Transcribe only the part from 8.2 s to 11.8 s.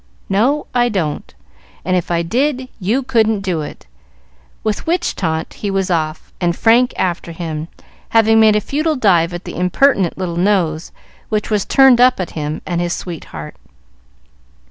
made a futile dive at the impertinent little nose which was